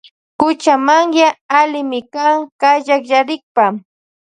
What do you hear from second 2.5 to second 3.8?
kallakllarikpa.